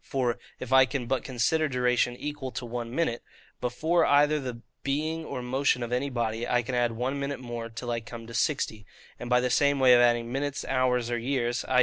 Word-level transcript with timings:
For, 0.03 0.39
if 0.59 0.73
I 0.73 0.87
can 0.87 1.05
but 1.05 1.23
consider 1.23 1.67
duration 1.67 2.15
equal 2.17 2.49
to 2.53 2.65
one 2.65 2.89
minute, 2.89 3.21
before 3.61 4.03
either 4.03 4.39
the 4.39 4.63
being 4.81 5.23
or 5.23 5.43
motion 5.43 5.83
of 5.83 5.91
any 5.93 6.09
body, 6.09 6.47
I 6.47 6.63
can 6.63 6.73
add 6.73 6.93
one 6.93 7.19
minute 7.19 7.39
more 7.39 7.69
till 7.69 7.91
I 7.91 7.99
come 7.99 8.25
to 8.25 8.33
sixty; 8.33 8.83
and 9.19 9.29
by 9.29 9.39
the 9.39 9.51
same 9.51 9.79
way 9.79 9.93
of 9.93 10.01
adding 10.01 10.31
minutes, 10.31 10.65
hours, 10.65 11.11
or 11.11 11.19
years 11.19 11.63
(i. 11.65 11.79